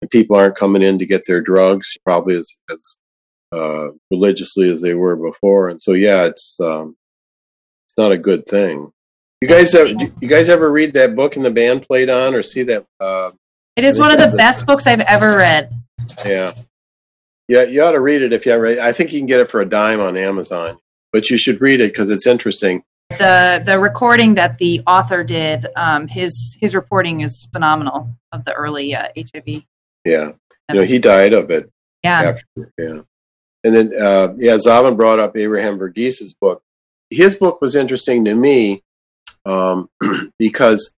and 0.00 0.10
people 0.10 0.36
aren't 0.36 0.56
coming 0.56 0.82
in 0.82 0.98
to 0.98 1.06
get 1.06 1.24
their 1.26 1.40
drugs 1.40 1.88
probably 2.04 2.36
as 2.36 2.58
as 2.70 2.98
uh, 3.54 3.90
religiously 4.10 4.70
as 4.70 4.82
they 4.82 4.94
were 4.94 5.16
before. 5.16 5.68
And 5.68 5.80
so, 5.80 5.92
yeah, 5.92 6.24
it's 6.24 6.58
um, 6.60 6.96
it's 7.86 7.96
not 7.96 8.12
a 8.12 8.18
good 8.18 8.46
thing. 8.46 8.90
You 9.40 9.48
guys, 9.48 9.74
ever, 9.74 9.88
you 9.88 10.28
guys 10.28 10.48
ever 10.48 10.72
read 10.72 10.94
that 10.94 11.14
book 11.14 11.36
and 11.36 11.44
the 11.44 11.50
band 11.50 11.82
played 11.82 12.08
on, 12.08 12.34
or 12.34 12.42
see 12.42 12.62
that? 12.64 12.84
Uh, 12.98 13.30
it 13.76 13.84
is 13.84 13.98
one 13.98 14.10
of 14.10 14.18
the 14.18 14.34
best 14.36 14.66
books 14.66 14.86
I've 14.86 15.00
ever 15.02 15.36
read. 15.36 15.70
Yeah. 16.24 16.52
Yeah, 17.48 17.64
you 17.64 17.82
ought 17.82 17.92
to 17.92 18.00
read 18.00 18.22
it 18.22 18.32
if 18.32 18.46
you 18.46 18.52
ever. 18.52 18.80
I 18.80 18.92
think 18.92 19.12
you 19.12 19.20
can 19.20 19.26
get 19.26 19.40
it 19.40 19.50
for 19.50 19.60
a 19.60 19.68
dime 19.68 20.00
on 20.00 20.16
Amazon, 20.16 20.76
but 21.12 21.28
you 21.28 21.36
should 21.36 21.60
read 21.60 21.80
it 21.80 21.92
because 21.92 22.08
it's 22.08 22.26
interesting. 22.26 22.82
The 23.10 23.62
the 23.64 23.78
recording 23.78 24.34
that 24.36 24.56
the 24.56 24.80
author 24.86 25.22
did, 25.22 25.66
um, 25.76 26.08
his 26.08 26.56
his 26.60 26.74
reporting 26.74 27.20
is 27.20 27.46
phenomenal 27.52 28.16
of 28.32 28.46
the 28.46 28.54
early 28.54 28.94
uh, 28.94 29.08
HIV. 29.14 29.62
Yeah, 30.06 30.32
you 30.70 30.74
know, 30.74 30.82
he 30.82 30.98
died 30.98 31.34
of 31.34 31.50
it. 31.50 31.70
Yeah. 32.02 32.22
After, 32.22 32.72
yeah. 32.78 33.00
And 33.64 33.74
then, 33.74 33.92
uh, 33.98 34.34
yeah, 34.36 34.56
Zavin 34.56 34.96
brought 34.96 35.18
up 35.18 35.36
Abraham 35.36 35.78
Verghese's 35.78 36.34
book. 36.34 36.62
His 37.08 37.36
book 37.36 37.62
was 37.62 37.74
interesting 37.74 38.24
to 38.26 38.34
me 38.34 38.82
um, 39.46 39.88
because 40.38 40.94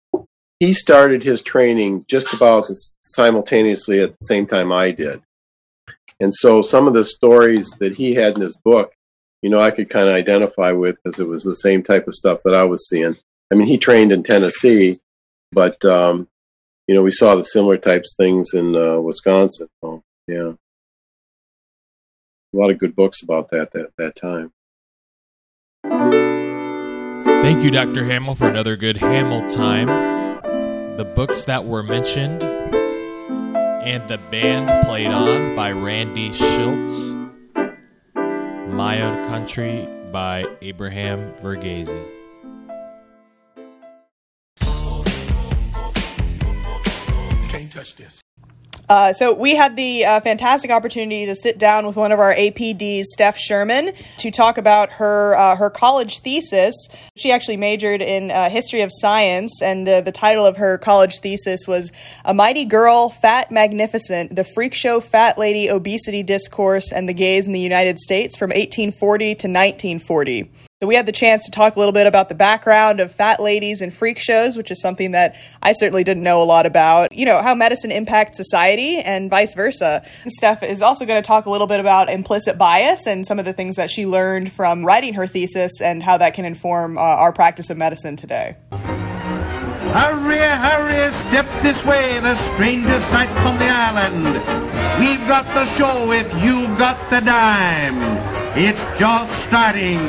he 0.61 0.73
started 0.73 1.23
his 1.23 1.43
training 1.43 2.05
just 2.09 2.33
about 2.33 2.65
simultaneously 3.03 4.01
at 4.01 4.13
the 4.13 4.25
same 4.25 4.47
time 4.47 4.73
I 4.73 4.91
did. 4.91 5.21
And 6.21 6.33
so 6.33 6.63
some 6.63 6.87
of 6.87 6.95
the 6.95 7.05
stories 7.05 7.71
that 7.81 7.97
he 7.97 8.15
had 8.15 8.37
in 8.37 8.43
his 8.43 8.57
book, 8.57 8.95
you 9.43 9.51
know, 9.51 9.61
I 9.61 9.71
could 9.71 9.91
kind 9.91 10.09
of 10.09 10.15
identify 10.15 10.73
with 10.73 10.99
because 11.03 11.19
it 11.19 11.29
was 11.29 11.43
the 11.43 11.57
same 11.57 11.83
type 11.83 12.07
of 12.07 12.15
stuff 12.15 12.41
that 12.45 12.55
I 12.55 12.63
was 12.65 12.89
seeing. 12.89 13.15
I 13.53 13.57
mean, 13.57 13.67
he 13.67 13.77
trained 13.77 14.13
in 14.13 14.23
Tennessee, 14.23 14.97
but, 15.53 15.85
um, 15.85 16.29
you 16.87 16.95
know, 16.95 17.03
we 17.03 17.11
saw 17.11 17.35
the 17.35 17.43
similar 17.43 17.77
types 17.77 18.15
things 18.17 18.55
in 18.55 18.77
uh, 18.77 19.01
Wisconsin. 19.01 19.69
So, 19.83 20.03
yeah. 20.27 20.53
A 22.53 22.57
lot 22.57 22.71
of 22.71 22.79
good 22.79 22.95
books 22.95 23.23
about 23.23 23.51
that 23.51 23.73
that, 23.73 23.91
that 23.99 24.15
time. 24.15 24.53
Thank 27.43 27.63
you, 27.63 27.71
Dr. 27.71 28.05
Hamill, 28.05 28.37
for 28.37 28.49
another 28.49 28.77
good 28.77 28.99
Hamill 28.99 29.49
time. 29.51 30.14
The 30.97 31.05
books 31.05 31.43
that 31.47 31.65
were 31.65 31.83
mentioned 31.83 32.45
and 32.45 34.09
the 34.09 34.19
band 34.31 34.87
played 34.87 35.09
on 35.09 35.57
by 35.57 35.73
Randy 35.73 36.31
Shilts. 36.31 37.41
My 38.69 39.03
Own 39.03 39.27
Country 39.29 39.89
by 40.13 40.45
Abraham 40.63 41.35
Verghese. 41.43 42.24
Uh, 48.89 49.13
so 49.13 49.33
we 49.33 49.57
had 49.57 49.77
the 49.77 50.05
uh, 50.05 50.21
fantastic 50.21 50.71
opportunity 50.71 51.27
to 51.27 51.35
sit 51.35 51.59
down 51.59 51.87
with 51.87 51.97
one 51.97 52.13
of 52.13 52.21
our 52.21 52.35
APDs, 52.35 53.05
Steph 53.05 53.39
Sherman, 53.39 53.93
to 54.19 54.31
talk 54.31 54.59
about 54.59 54.91
her 54.93 55.35
uh, 55.37 55.57
her 55.57 55.71
college 55.71 56.19
thesis. 56.19 56.75
She 57.17 57.33
actually 57.33 57.57
majored 57.57 58.03
in 58.03 58.31
uh, 58.31 58.51
history 58.51 58.83
of 58.83 58.91
science, 58.93 59.63
and 59.63 59.89
uh, 59.89 60.01
the 60.03 60.13
title 60.13 60.45
of 60.45 60.59
her 60.59 60.77
college 60.79 61.21
thesis 61.21 61.67
was 61.67 61.93
"A 62.25 62.35
Mighty 62.35 62.65
Girl, 62.65 63.09
Fat 63.09 63.51
Magnificent: 63.51 64.37
The 64.37 64.45
Freak 64.45 64.75
Show 64.75 65.01
Fat 65.01 65.39
Lady 65.39 65.71
Obesity 65.71 66.23
Discourse 66.23 66.93
and 66.93 67.09
the 67.09 67.15
Gays 67.15 67.47
in 67.47 67.53
the 67.53 67.61
United 67.61 67.99
States 67.99 68.37
from 68.37 68.51
1840 68.51 69.25
to 69.27 69.49
1940." 69.49 70.51
So 70.85 70.89
we 70.89 70.97
had 70.97 71.07
the 71.07 71.13
chance 71.13 71.47
to 71.47 71.51
talk 71.51 71.77
a 71.77 71.79
little 71.79 71.95
bit 71.95 72.07
about 72.07 72.29
the 72.29 72.35
background 72.35 73.01
of 73.01 73.11
fat 73.11 73.41
ladies 73.41 73.81
and 73.81 73.91
freak 73.91 74.19
shows, 74.19 74.55
which 74.55 74.71
is 74.71 74.83
something 74.83 75.13
that 75.13 75.35
I 75.63 75.73
certainly 75.73 76.05
didn't 76.05 76.23
know 76.23 76.43
a 76.43 76.45
lot 76.45 76.67
about. 76.67 77.11
You 77.11 77.25
know, 77.25 77.41
how 77.41 77.55
medicine 77.55 77.91
impacts 77.91 78.37
society 78.37 78.99
and 78.99 79.31
vice 79.31 79.55
versa. 79.55 80.05
Steph 80.27 80.63
is 80.63 80.83
also 80.83 81.07
going 81.07 81.23
to 81.23 81.27
talk 81.27 81.47
a 81.47 81.51
little 81.51 81.67
bit 81.67 81.81
about 81.81 82.11
implicit 82.11 82.59
bias 82.59 83.07
and 83.07 83.25
some 83.27 83.39
of 83.39 83.47
the 83.47 83.55
things 83.55 83.77
that 83.77 83.91
she 83.91 84.05
learned 84.05 84.53
from 84.53 84.85
writing 84.85 85.15
her 85.15 85.27
thesis 85.27 85.81
and 85.81 86.03
how 86.03 86.19
that 86.19 86.35
can 86.35 86.45
inform 86.45 86.99
uh, 86.99 87.01
our 87.01 87.33
practice 87.33 87.71
of 87.71 87.79
medicine 87.79 88.17
today. 88.17 88.55
Hurry, 89.95 90.39
hurry, 90.39 91.13
step 91.13 91.47
this 91.63 91.85
way, 91.85 92.19
the 92.19 92.35
strangest 92.35 93.09
sight 93.11 93.31
on 93.47 93.57
the 93.59 93.69
island. 93.71 94.25
We've 94.99 95.25
got 95.29 95.47
the 95.55 95.67
show 95.77 96.11
if 96.11 96.27
you've 96.43 96.77
got 96.77 96.99
the 97.11 97.21
dime. 97.21 98.03
It's 98.59 98.85
just 98.99 99.31
starting, 99.47 100.01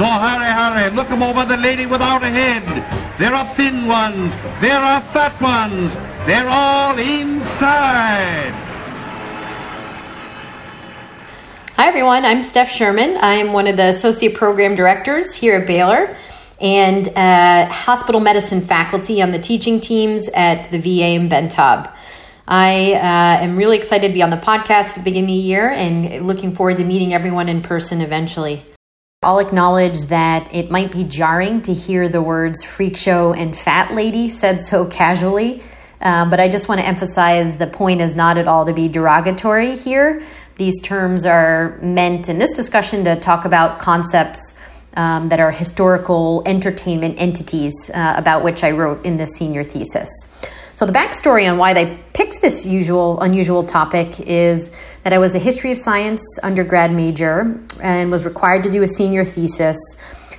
so 0.00 0.06
hurry, 0.06 0.50
hurry, 0.50 0.88
look 0.96 1.10
'em 1.10 1.22
over 1.22 1.44
the 1.44 1.58
lady 1.58 1.84
without 1.84 2.22
a 2.22 2.30
head. 2.30 2.62
There 3.18 3.34
are 3.34 3.44
thin 3.54 3.86
ones, 3.86 4.32
there 4.62 4.78
are 4.80 5.02
fat 5.12 5.38
ones, 5.42 5.94
they're 6.24 6.48
all 6.48 6.96
inside. 6.98 8.54
Hi, 11.76 11.86
everyone. 11.86 12.24
I'm 12.24 12.42
Steph 12.42 12.70
Sherman. 12.70 13.18
I 13.20 13.34
am 13.34 13.52
one 13.52 13.66
of 13.66 13.76
the 13.76 13.88
associate 13.88 14.36
program 14.36 14.74
directors 14.74 15.34
here 15.34 15.56
at 15.56 15.66
Baylor 15.66 16.16
and 16.60 17.08
uh, 17.08 17.66
hospital 17.66 18.20
medicine 18.20 18.60
faculty 18.60 19.20
on 19.20 19.32
the 19.32 19.38
teaching 19.38 19.80
teams 19.80 20.28
at 20.30 20.70
the 20.70 20.78
VA 20.78 21.14
in 21.14 21.28
Bentob. 21.28 21.92
I 22.46 22.92
uh, 22.92 23.42
am 23.42 23.56
really 23.56 23.76
excited 23.76 24.08
to 24.08 24.14
be 24.14 24.22
on 24.22 24.30
the 24.30 24.36
podcast 24.36 24.90
at 24.90 24.94
the 24.96 25.02
beginning 25.02 25.30
of 25.30 25.36
the 25.36 25.42
year 25.42 25.70
and 25.70 26.26
looking 26.26 26.54
forward 26.54 26.76
to 26.76 26.84
meeting 26.84 27.14
everyone 27.14 27.48
in 27.48 27.62
person 27.62 28.00
eventually. 28.00 28.64
I'll 29.22 29.38
acknowledge 29.38 30.02
that 30.04 30.54
it 30.54 30.70
might 30.70 30.92
be 30.92 31.04
jarring 31.04 31.62
to 31.62 31.72
hear 31.72 32.10
the 32.10 32.20
words 32.20 32.62
freak 32.62 32.98
show 32.98 33.32
and 33.32 33.56
fat 33.56 33.94
lady 33.94 34.28
said 34.28 34.60
so 34.60 34.84
casually, 34.84 35.62
uh, 36.02 36.28
but 36.28 36.38
I 36.38 36.50
just 36.50 36.68
want 36.68 36.82
to 36.82 36.86
emphasize 36.86 37.56
the 37.56 37.66
point 37.66 38.02
is 38.02 38.14
not 38.14 38.36
at 38.36 38.46
all 38.46 38.66
to 38.66 38.74
be 38.74 38.88
derogatory 38.88 39.76
here. 39.76 40.22
These 40.56 40.82
terms 40.82 41.24
are 41.24 41.78
meant 41.80 42.28
in 42.28 42.38
this 42.38 42.54
discussion 42.54 43.04
to 43.04 43.16
talk 43.18 43.46
about 43.46 43.78
concepts 43.78 44.60
um, 44.96 45.28
that 45.28 45.40
are 45.40 45.50
historical 45.50 46.42
entertainment 46.46 47.20
entities 47.20 47.90
uh, 47.92 48.14
about 48.16 48.44
which 48.44 48.64
I 48.64 48.70
wrote 48.70 49.04
in 49.04 49.16
the 49.16 49.26
senior 49.26 49.64
thesis. 49.64 50.08
So 50.76 50.86
the 50.86 50.92
backstory 50.92 51.48
on 51.50 51.56
why 51.56 51.72
they 51.72 51.98
picked 52.14 52.40
this 52.40 52.66
usual 52.66 53.20
unusual 53.20 53.62
topic 53.62 54.18
is 54.20 54.72
that 55.04 55.12
I 55.12 55.18
was 55.18 55.36
a 55.36 55.38
history 55.38 55.70
of 55.70 55.78
science 55.78 56.38
undergrad 56.42 56.90
major 56.92 57.60
and 57.80 58.10
was 58.10 58.24
required 58.24 58.64
to 58.64 58.70
do 58.70 58.82
a 58.82 58.88
senior 58.88 59.24
thesis 59.24 59.78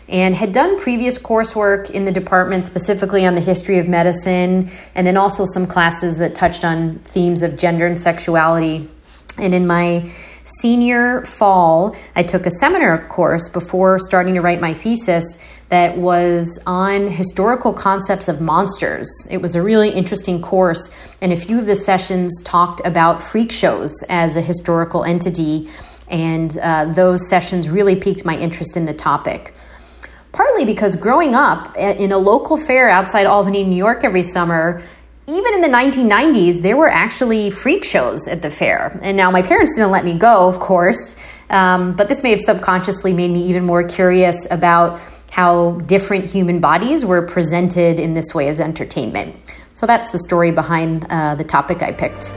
and 0.07 0.35
had 0.35 0.51
done 0.51 0.79
previous 0.79 1.17
coursework 1.17 1.89
in 1.89 2.05
the 2.05 2.11
department 2.11 2.65
specifically 2.65 3.25
on 3.25 3.35
the 3.35 3.41
history 3.41 3.79
of 3.79 3.87
medicine 3.87 4.69
and 4.93 5.07
then 5.07 5.17
also 5.17 5.45
some 5.45 5.65
classes 5.65 6.17
that 6.17 6.35
touched 6.35 6.65
on 6.65 6.99
themes 6.99 7.41
of 7.41 7.57
gender 7.57 7.87
and 7.87 7.97
sexuality. 7.97 8.89
And 9.37 9.53
in 9.53 9.65
my 9.65 10.11
senior 10.45 11.25
fall, 11.25 11.95
I 12.15 12.23
took 12.23 12.45
a 12.45 12.51
seminar 12.51 13.05
course 13.07 13.49
before 13.49 13.99
starting 13.99 14.35
to 14.35 14.41
write 14.41 14.61
my 14.61 14.73
thesis 14.73 15.37
that 15.69 15.97
was 15.97 16.59
on 16.67 17.07
historical 17.07 17.73
concepts 17.73 18.27
of 18.27 18.39
monsters. 18.39 19.09
It 19.31 19.41
was 19.41 19.55
a 19.55 19.61
really 19.61 19.89
interesting 19.89 20.41
course, 20.41 20.91
and 21.21 21.33
a 21.33 21.37
few 21.37 21.57
of 21.57 21.65
the 21.65 21.75
sessions 21.75 22.39
talked 22.43 22.81
about 22.85 23.23
freak 23.23 23.51
shows 23.51 24.03
as 24.07 24.35
a 24.35 24.41
historical 24.41 25.03
entity, 25.03 25.69
and 26.07 26.55
uh, 26.59 26.85
those 26.85 27.27
sessions 27.27 27.67
really 27.67 27.95
piqued 27.95 28.23
my 28.23 28.37
interest 28.37 28.77
in 28.77 28.85
the 28.85 28.93
topic. 28.93 29.55
Partly 30.31 30.65
because 30.65 30.97
growing 30.97 31.33
up 31.33 31.75
in 31.77 32.11
a 32.11 32.17
local 32.17 32.57
fair 32.57 32.89
outside 32.89 33.25
Albany, 33.25 33.63
New 33.63 33.77
York 33.77 34.03
every 34.03 34.21
summer, 34.21 34.83
even 35.27 35.55
in 35.55 35.61
the 35.61 35.67
1990s, 35.67 36.61
there 36.61 36.77
were 36.77 36.87
actually 36.87 37.49
freak 37.49 37.83
shows 37.83 38.27
at 38.27 38.43
the 38.43 38.51
fair. 38.51 38.99
And 39.01 39.17
now 39.17 39.31
my 39.31 39.41
parents 39.41 39.75
didn't 39.75 39.89
let 39.89 40.05
me 40.05 40.13
go, 40.13 40.47
of 40.47 40.59
course, 40.59 41.15
um, 41.49 41.95
but 41.95 42.09
this 42.09 42.21
may 42.21 42.29
have 42.29 42.41
subconsciously 42.41 43.11
made 43.11 43.31
me 43.31 43.43
even 43.47 43.65
more 43.65 43.83
curious 43.83 44.47
about 44.51 44.99
how 45.31 45.79
different 45.81 46.29
human 46.29 46.59
bodies 46.59 47.03
were 47.03 47.23
presented 47.23 47.99
in 47.99 48.13
this 48.13 48.35
way 48.35 48.47
as 48.49 48.59
entertainment. 48.59 49.35
So 49.73 49.87
that's 49.87 50.11
the 50.11 50.19
story 50.19 50.51
behind 50.51 51.07
uh, 51.09 51.33
the 51.35 51.43
topic 51.43 51.81
I 51.81 51.91
picked. 51.91 52.31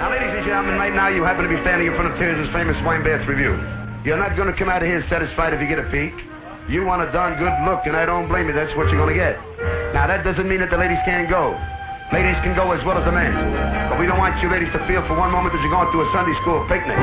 Now, 0.00 0.10
ladies 0.10 0.34
and 0.36 0.46
gentlemen, 0.46 0.74
right 0.74 0.94
now 0.94 1.08
you 1.08 1.22
happen 1.22 1.44
to 1.44 1.48
be 1.48 1.60
standing 1.62 1.86
in 1.86 1.94
front 1.94 2.12
of 2.12 2.18
Tears' 2.18 2.52
famous 2.52 2.76
wine 2.84 3.04
bath 3.04 3.26
review. 3.28 3.52
You're 4.04 4.18
not 4.18 4.36
going 4.36 4.52
to 4.52 4.58
come 4.58 4.68
out 4.68 4.82
of 4.82 4.88
here 4.88 5.06
satisfied 5.08 5.54
if 5.54 5.60
you 5.60 5.68
get 5.68 5.78
a 5.78 5.88
peek. 5.88 6.31
You 6.68 6.84
want 6.86 7.02
a 7.02 7.10
darn 7.10 7.34
good 7.38 7.52
look, 7.66 7.86
and 7.86 7.96
I 7.96 8.06
don't 8.06 8.28
blame 8.28 8.46
you. 8.46 8.54
That's 8.54 8.70
what 8.76 8.86
you're 8.86 8.96
going 8.96 9.10
to 9.10 9.18
get. 9.18 9.34
Now, 9.92 10.06
that 10.06 10.22
doesn't 10.22 10.48
mean 10.48 10.60
that 10.60 10.70
the 10.70 10.78
ladies 10.78 10.98
can't 11.04 11.28
go. 11.28 11.58
Ladies 12.14 12.36
can 12.46 12.54
go 12.54 12.70
as 12.70 12.84
well 12.86 12.96
as 12.96 13.04
the 13.04 13.10
men. 13.10 13.34
But 13.90 13.98
we 13.98 14.06
don't 14.06 14.18
want 14.18 14.40
you 14.40 14.48
ladies 14.48 14.70
to 14.72 14.78
feel 14.86 15.02
for 15.08 15.18
one 15.18 15.32
moment 15.32 15.54
that 15.54 15.60
you're 15.60 15.74
going 15.74 15.90
to 15.90 15.98
a 16.00 16.08
Sunday 16.14 16.34
school 16.40 16.62
picnic. 16.70 16.98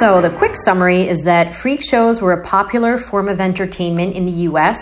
So, 0.00 0.22
the 0.22 0.30
quick 0.30 0.56
summary 0.56 1.08
is 1.08 1.24
that 1.24 1.52
freak 1.52 1.82
shows 1.82 2.22
were 2.22 2.32
a 2.32 2.42
popular 2.42 2.96
form 2.96 3.28
of 3.28 3.40
entertainment 3.40 4.16
in 4.16 4.24
the 4.24 4.48
US 4.48 4.80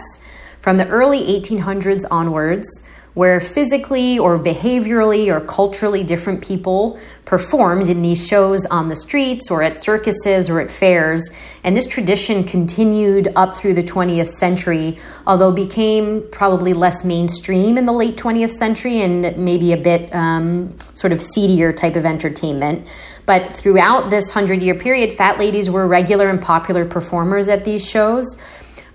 from 0.60 0.76
the 0.76 0.86
early 0.88 1.20
1800s 1.40 2.04
onwards 2.10 2.68
where 3.14 3.40
physically 3.40 4.18
or 4.18 4.38
behaviorally 4.38 5.28
or 5.28 5.40
culturally 5.40 6.04
different 6.04 6.42
people 6.42 6.98
performed 7.24 7.88
in 7.88 8.02
these 8.02 8.26
shows 8.26 8.66
on 8.66 8.88
the 8.88 8.96
streets 8.96 9.50
or 9.50 9.62
at 9.62 9.78
circuses 9.78 10.50
or 10.50 10.60
at 10.60 10.70
fairs. 10.70 11.30
And 11.62 11.76
this 11.76 11.86
tradition 11.86 12.44
continued 12.44 13.32
up 13.36 13.56
through 13.56 13.74
the 13.74 13.84
20th 13.84 14.30
century, 14.30 14.98
although 15.26 15.52
became 15.52 16.24
probably 16.32 16.72
less 16.72 17.04
mainstream 17.04 17.78
in 17.78 17.84
the 17.84 17.92
late 17.92 18.16
20th 18.16 18.50
century 18.50 19.00
and 19.00 19.36
maybe 19.36 19.72
a 19.72 19.76
bit 19.76 20.12
um, 20.14 20.74
sort 20.94 21.12
of 21.12 21.20
seedier 21.20 21.72
type 21.72 21.96
of 21.96 22.04
entertainment. 22.04 22.86
But 23.26 23.56
throughout 23.56 24.10
this 24.10 24.34
100 24.34 24.62
year 24.62 24.74
period, 24.74 25.16
fat 25.16 25.38
ladies 25.38 25.70
were 25.70 25.86
regular 25.86 26.28
and 26.28 26.42
popular 26.42 26.84
performers 26.84 27.48
at 27.48 27.64
these 27.64 27.88
shows. 27.88 28.40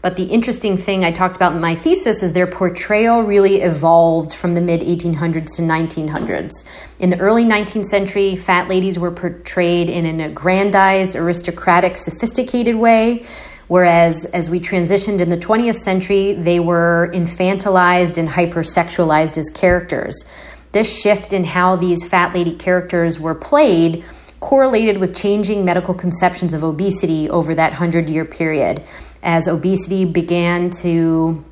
But 0.05 0.17
the 0.17 0.25
interesting 0.25 0.77
thing 0.77 1.03
I 1.03 1.09
talked 1.12 1.35
about 1.35 1.53
in 1.53 1.62
my 1.62 1.74
thesis 1.74 2.21
is 2.21 2.33
their 2.33 2.45
portrayal 2.45 3.24
really 3.24 3.62
evolved 3.62 4.35
from 4.35 4.53
the 4.53 4.62
mid 4.62 4.81
1800s 4.81 5.55
to 5.55 5.63
1900s. 5.63 6.63
In 7.00 7.09
the 7.09 7.17
early 7.17 7.43
19th 7.43 7.88
century, 7.88 8.35
fat 8.35 8.67
ladies 8.67 9.00
were 9.00 9.09
portrayed 9.09 9.89
in 9.89 10.05
an 10.05 10.21
aggrandized, 10.21 11.15
aristocratic, 11.15 11.97
sophisticated 11.97 12.75
way, 12.75 13.25
Whereas 13.67 14.25
as 14.25 14.47
we 14.47 14.59
transitioned 14.59 15.21
in 15.21 15.29
the 15.29 15.39
20th 15.39 15.77
century, 15.77 16.33
they 16.33 16.59
were 16.59 17.09
infantilized 17.12 18.19
and 18.19 18.29
hypersexualized 18.29 19.39
as 19.39 19.50
characters. 19.50 20.24
This 20.71 21.01
shift 21.01 21.33
in 21.33 21.45
how 21.45 21.77
these 21.77 22.07
fat 22.07 22.31
lady 22.35 22.53
characters 22.53 23.19
were 23.19 23.33
played 23.33 24.05
correlated 24.39 25.00
with 25.00 25.15
changing 25.15 25.65
medical 25.65 25.95
conceptions 25.95 26.53
of 26.53 26.63
obesity 26.63 27.27
over 27.29 27.55
that 27.55 27.71
100 27.71 28.07
year 28.12 28.25
period 28.25 28.83
as 29.25 29.48
obesity 29.48 30.05
began 30.05 30.70
to 30.70 31.44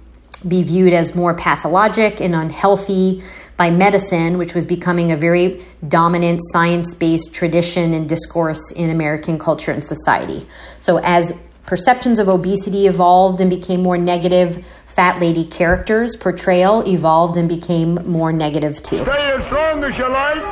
be 0.48 0.64
viewed 0.64 0.94
as 0.94 1.16
more 1.16 1.34
pathologic 1.34 2.22
and 2.22 2.36
unhealthy 2.36 3.24
by 3.58 3.72
medicine, 3.72 4.38
which 4.38 4.54
was 4.54 4.66
becoming 4.66 5.12
a 5.12 5.18
very 5.18 5.66
dominant 5.88 6.40
science 6.52 6.94
based 6.94 7.34
tradition 7.34 7.94
and 7.94 8.08
discourse 8.08 8.72
in 8.72 8.90
American 8.90 9.38
culture 9.38 9.72
and 9.72 9.84
society. 9.84 10.46
So, 10.80 10.98
as 10.98 11.34
perceptions 11.66 12.20
of 12.20 12.28
obesity 12.28 12.88
evolved 12.88 13.42
and 13.42 13.50
became 13.50 13.82
more 13.82 13.98
negative, 13.98 14.66
fat 14.86 15.20
lady 15.20 15.46
characters' 15.46 16.16
portrayal 16.16 16.88
evolved 16.88 17.38
and 17.38 17.50
became 17.50 17.96
more 18.06 18.32
negative 18.32 18.82
too. 18.84 19.04
Stay 19.04 19.32
as 19.34 19.46
strong 19.48 19.84
as 19.84 19.98
you 19.98 20.10
like. 20.10 20.44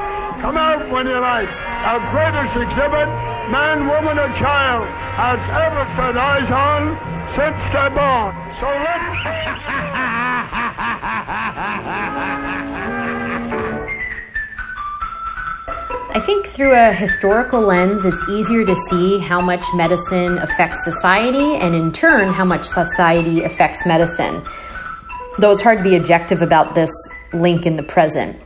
Come 0.41 0.57
out 0.57 0.89
when 0.89 1.05
you 1.05 1.19
like. 1.19 1.49
Our 1.85 2.01
greatest 2.09 2.57
exhibit, 2.57 3.09
man, 3.51 3.87
woman, 3.87 4.17
or 4.17 4.31
child, 4.39 4.87
has 5.19 5.39
ever 5.51 5.83
set 5.99 6.15
eyes 6.15 6.49
on 6.49 6.95
since 7.35 7.59
they're 7.75 7.91
born. 7.91 8.31
So 8.59 8.67
let's. 8.67 9.11
I 16.13 16.19
think 16.19 16.45
through 16.45 16.73
a 16.73 16.91
historical 16.93 17.61
lens, 17.61 18.03
it's 18.05 18.23
easier 18.29 18.65
to 18.65 18.75
see 18.75 19.17
how 19.17 19.39
much 19.39 19.63
medicine 19.73 20.37
affects 20.39 20.83
society 20.83 21.55
and 21.55 21.73
in 21.73 21.91
turn 21.93 22.33
how 22.33 22.43
much 22.43 22.65
society 22.65 23.43
affects 23.43 23.85
medicine. 23.85 24.43
Though 25.39 25.51
it's 25.51 25.61
hard 25.61 25.77
to 25.77 25.83
be 25.83 25.95
objective 25.95 26.41
about 26.41 26.75
this 26.75 26.91
link 27.33 27.65
in 27.65 27.77
the 27.77 27.83
present. 27.83 28.37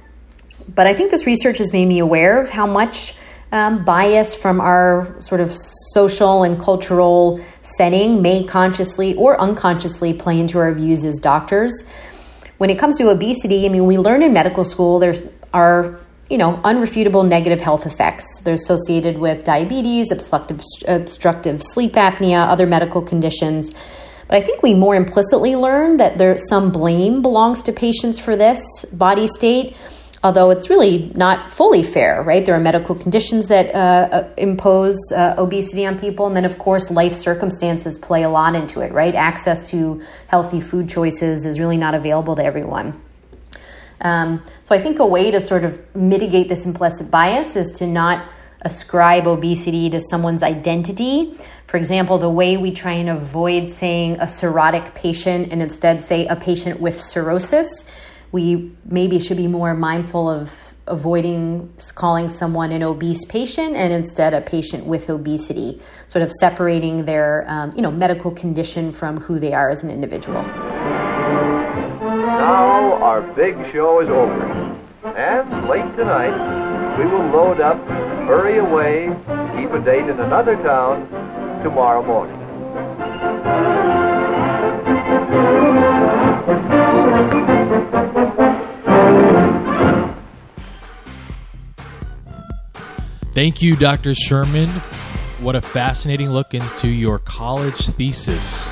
But 0.76 0.86
I 0.88 0.94
think 0.94 1.10
this 1.12 1.26
research 1.26 1.58
has 1.58 1.74
made 1.74 1.88
me 1.88 2.00
aware 2.00 2.40
of 2.40 2.50
how 2.50 2.68
much 2.68 3.16
um, 3.56 3.86
bias 3.86 4.36
from 4.36 4.60
our 4.60 5.16
sort 5.22 5.40
of 5.40 5.56
social 5.94 6.44
and 6.44 6.60
cultural 6.60 7.40
setting 7.62 8.22
may 8.22 8.44
consciously 8.44 9.16
or 9.16 9.40
unconsciously 9.40 10.14
play 10.14 10.38
into 10.40 10.60
our 10.60 10.74
views 10.74 11.06
as 11.06 11.20
doctors. 11.20 11.86
When 12.58 12.70
it 12.70 12.78
comes 12.78 12.98
to 12.98 13.10
obesity, 13.10 13.66
I 13.66 13.70
mean, 13.70 13.86
we 13.86 13.98
learn 13.98 14.24
in 14.24 14.34
medical 14.34 14.66
school 14.66 15.00
there 15.00 15.16
are 15.54 15.98
you 16.30 16.38
know, 16.38 16.60
unrefutable 16.66 17.26
negative 17.26 17.62
health 17.62 17.86
effects. 17.86 18.42
They're 18.42 18.56
associated 18.56 19.20
with 19.20 19.46
diabetes, 19.46 20.12
obstructive, 20.12 20.62
obstructive 20.88 21.62
sleep 21.64 21.94
apnea, 21.94 22.48
other 22.48 22.66
medical 22.66 23.02
conditions. 23.02 23.72
But 24.28 24.38
I 24.38 24.42
think 24.42 24.64
we 24.64 24.74
more 24.74 24.96
implicitly 24.96 25.56
learn 25.56 25.98
that 25.98 26.18
there 26.18 26.36
some 26.38 26.72
blame 26.72 27.22
belongs 27.22 27.62
to 27.64 27.72
patients 27.72 28.20
for 28.20 28.36
this 28.36 28.86
body 28.86 29.28
state, 29.28 29.78
although 30.26 30.50
it's 30.50 30.72
really 30.72 31.12
not 31.14 31.54
fully 31.54 31.84
fair, 31.84 32.24
right? 32.24 32.44
There 32.48 32.56
are 32.56 32.60
medical 32.60 32.96
conditions 32.96 33.48
that 33.50 33.76
uh, 33.76 33.78
uh, 33.78 34.30
impose 34.38 34.98
uh, 35.16 35.36
obesity 35.38 35.86
on 35.86 36.00
people, 36.00 36.26
and 36.26 36.36
then 36.36 36.46
of 36.46 36.58
course 36.58 36.90
life 36.90 37.14
circumstances 37.14 38.00
play 38.00 38.24
a 38.24 38.30
lot 38.30 38.56
into 38.56 38.82
it, 38.82 38.92
right? 38.92 39.14
Access 39.14 39.70
to 39.70 40.02
healthy 40.26 40.62
food 40.62 40.90
choices 40.90 41.46
is 41.46 41.60
really 41.60 41.78
not 41.78 41.94
available 41.94 42.36
to 42.38 42.44
everyone. 42.44 43.00
Um, 44.02 44.44
so 44.64 44.74
I 44.74 44.82
think 44.82 44.98
a 44.98 45.06
way 45.06 45.30
to 45.30 45.40
sort 45.40 45.64
of 45.64 45.80
mitigate 45.96 46.50
this 46.50 46.66
implicit 46.66 47.12
bias 47.12 47.56
is 47.56 47.72
to 47.74 47.86
not 47.86 48.28
ascribe 48.62 49.28
obesity 49.28 49.92
to 49.92 50.00
someone's 50.00 50.42
identity. 50.42 51.38
For 51.68 51.78
example, 51.78 52.18
the 52.18 52.32
way 52.32 52.58
we 52.58 52.72
try 52.72 52.94
and 52.94 53.10
avoid 53.10 53.68
saying 53.68 54.16
a 54.16 54.26
cirrhotic 54.26 54.96
patient 54.96 55.52
and 55.52 55.62
instead 55.62 56.02
say 56.02 56.26
a 56.26 56.36
patient 56.36 56.80
with 56.80 57.00
cirrhosis, 57.00 57.92
we 58.32 58.72
maybe 58.86 59.20
should 59.20 59.38
be 59.38 59.48
more 59.48 59.74
mindful 59.74 60.30
of 60.30 60.74
avoiding 60.88 61.74
calling 61.96 62.30
someone 62.30 62.72
an 62.72 62.84
obese 62.84 63.26
patient 63.26 63.76
and 63.76 63.92
instead 63.92 64.34
a 64.34 64.42
patient 64.42 64.86
with 64.86 65.10
obesity, 65.10 65.82
sort 66.08 66.22
of 66.22 66.32
separating 66.40 67.06
their 67.06 67.46
um, 67.48 67.74
you 67.76 67.82
know 67.82 67.92
medical 67.92 68.32
condition 68.32 68.92
from 68.92 69.20
who 69.22 69.40
they 69.40 69.54
are 69.54 69.70
as 69.70 69.84
an 69.84 69.90
individual. 69.90 70.42
Now 72.02 72.94
our 73.02 73.22
big 73.22 73.56
show 73.72 74.02
is 74.02 74.10
over. 74.10 74.66
And 75.16 75.70
late 75.70 75.96
tonight, 75.96 76.98
we 76.98 77.06
will 77.06 77.26
load 77.30 77.62
up, 77.62 77.78
hurry 78.28 78.58
away, 78.58 79.08
keep 79.56 79.72
a 79.72 79.80
date 79.80 80.10
in 80.10 80.20
another 80.20 80.56
town 80.58 81.08
tomorrow 81.64 82.04
morning. 82.04 82.42
Thank 93.36 93.62
you, 93.62 93.76
Dr. 93.76 94.16
Sherman. 94.16 94.70
What 95.42 95.58
a 95.58 95.62
fascinating 95.62 96.30
look 96.30 96.54
into 96.54 96.88
your 96.88 97.20
college 97.20 97.88
thesis. 97.88 98.72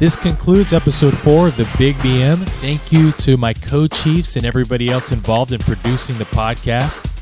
This 0.00 0.16
concludes 0.16 0.72
episode 0.72 1.14
four 1.18 1.48
of 1.48 1.58
the 1.58 1.68
Big 1.76 1.94
BM. 1.96 2.48
Thank 2.48 2.90
you 2.90 3.12
to 3.12 3.36
my 3.36 3.52
co 3.52 3.86
chiefs 3.86 4.36
and 4.36 4.46
everybody 4.46 4.88
else 4.88 5.12
involved 5.12 5.52
in 5.52 5.58
producing 5.58 6.16
the 6.16 6.24
podcast. 6.24 7.12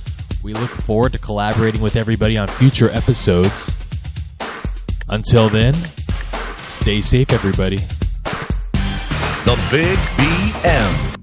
We 0.45 0.55
look 0.55 0.71
forward 0.71 1.11
to 1.15 1.19
collaborating 1.19 1.81
with 1.81 1.97
everybody 1.97 2.39
on 2.39 2.47
future 2.47 2.91
episodes. 2.91 3.69
Until 5.09 5.49
then, 5.49 5.75
stay 6.59 7.01
safe, 7.01 7.33
everybody. 7.33 7.79
The 9.45 9.61
Big 9.73 9.99
BM. 9.99 11.14